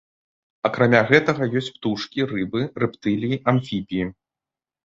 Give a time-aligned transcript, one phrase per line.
[0.69, 4.05] Акрамя гэтага ёсць птушкі, рыбы, рэптыліі, амфібіі.